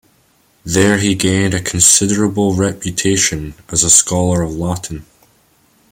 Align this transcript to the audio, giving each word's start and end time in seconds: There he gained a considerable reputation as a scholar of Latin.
There 0.65 0.97
he 0.97 1.13
gained 1.13 1.53
a 1.53 1.61
considerable 1.61 2.55
reputation 2.55 3.53
as 3.69 3.83
a 3.83 3.89
scholar 3.91 4.41
of 4.41 4.51
Latin. 4.55 5.05